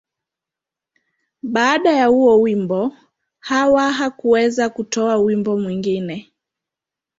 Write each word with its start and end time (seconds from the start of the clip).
Baada 1.43 1.91
ya 1.93 2.05
huo 2.07 2.41
wimbo, 2.41 2.97
Hawa 3.39 3.91
hakuweza 3.93 4.69
kutoa 4.69 5.15
wimbo 5.17 5.57
mwingine. 5.59 6.31